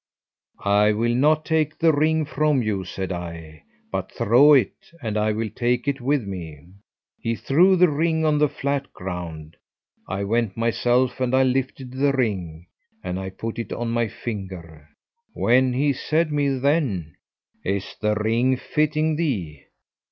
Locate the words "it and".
4.55-5.15